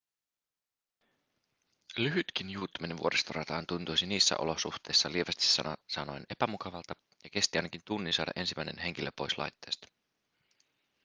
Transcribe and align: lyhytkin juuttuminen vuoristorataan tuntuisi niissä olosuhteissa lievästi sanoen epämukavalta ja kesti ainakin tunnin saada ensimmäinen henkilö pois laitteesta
lyhytkin 1.97 2.49
juuttuminen 2.49 2.97
vuoristorataan 2.97 3.65
tuntuisi 3.67 4.05
niissä 4.07 4.35
olosuhteissa 4.37 5.11
lievästi 5.11 5.45
sanoen 5.89 6.23
epämukavalta 6.29 6.93
ja 7.23 7.29
kesti 7.29 7.57
ainakin 7.57 7.81
tunnin 7.85 8.13
saada 8.13 8.31
ensimmäinen 8.35 8.77
henkilö 8.79 9.09
pois 9.17 9.37
laitteesta 9.37 9.87